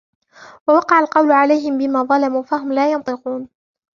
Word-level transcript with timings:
وَوَقَعَ 0.67 0.99
الْقَوْلُ 0.99 1.31
عَلَيْهِمْ 1.31 1.77
بِمَا 1.77 2.03
ظَلَمُوا 2.03 2.43
فَهُمْ 2.43 2.73
لَا 2.73 2.91
يَنْطِقُونَ 2.91 3.49